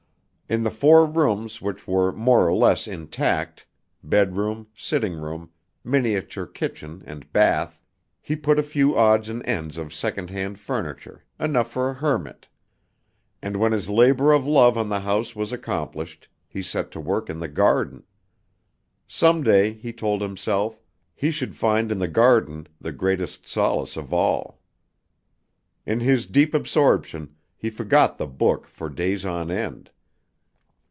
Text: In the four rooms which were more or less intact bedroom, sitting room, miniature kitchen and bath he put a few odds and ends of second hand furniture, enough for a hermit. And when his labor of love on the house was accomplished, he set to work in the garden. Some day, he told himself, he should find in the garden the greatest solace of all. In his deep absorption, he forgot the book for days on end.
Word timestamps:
In 0.49 0.63
the 0.63 0.69
four 0.69 1.05
rooms 1.05 1.61
which 1.61 1.87
were 1.87 2.11
more 2.11 2.45
or 2.45 2.53
less 2.53 2.85
intact 2.85 3.65
bedroom, 4.03 4.67
sitting 4.75 5.13
room, 5.13 5.49
miniature 5.81 6.45
kitchen 6.45 7.01
and 7.05 7.31
bath 7.31 7.81
he 8.21 8.35
put 8.35 8.59
a 8.59 8.63
few 8.63 8.97
odds 8.97 9.29
and 9.29 9.45
ends 9.45 9.77
of 9.77 9.93
second 9.93 10.29
hand 10.29 10.59
furniture, 10.59 11.23
enough 11.39 11.71
for 11.71 11.89
a 11.89 11.93
hermit. 11.93 12.49
And 13.41 13.55
when 13.55 13.71
his 13.71 13.87
labor 13.87 14.33
of 14.33 14.45
love 14.45 14.77
on 14.77 14.89
the 14.89 14.99
house 14.99 15.37
was 15.37 15.53
accomplished, 15.53 16.27
he 16.49 16.61
set 16.61 16.91
to 16.91 16.99
work 16.99 17.29
in 17.29 17.39
the 17.39 17.47
garden. 17.47 18.03
Some 19.07 19.43
day, 19.43 19.71
he 19.71 19.93
told 19.93 20.21
himself, 20.21 20.81
he 21.15 21.31
should 21.31 21.55
find 21.55 21.93
in 21.93 21.97
the 21.97 22.09
garden 22.09 22.67
the 22.81 22.91
greatest 22.91 23.47
solace 23.47 23.95
of 23.95 24.11
all. 24.13 24.61
In 25.85 26.01
his 26.01 26.25
deep 26.25 26.53
absorption, 26.53 27.35
he 27.55 27.69
forgot 27.69 28.17
the 28.17 28.27
book 28.27 28.67
for 28.67 28.89
days 28.89 29.25
on 29.25 29.49
end. 29.49 29.87